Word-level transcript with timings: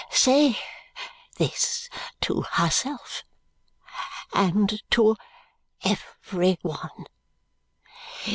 Say 0.09 0.57
this 1.37 1.87
to 2.21 2.41
herself, 2.41 3.23
and 4.33 4.81
to 4.89 5.15
every 5.83 6.57
one. 6.63 7.05